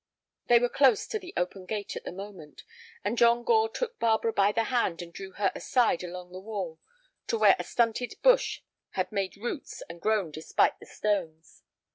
[0.47, 2.63] They were close to the open gate at the moment,
[3.03, 6.79] and John Gore took Barbara by the hand and drew her aside along the wall
[7.27, 8.63] to where a stunted bush
[8.97, 11.61] had made roots and grown despite the stones.